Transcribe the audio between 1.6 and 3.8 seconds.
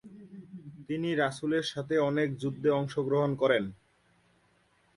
সাথে অনেক যুদ্ধে অংশ গ্রহণ করেন।